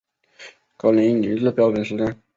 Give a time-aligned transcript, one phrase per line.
[0.77, 2.19] 格林尼治标准时间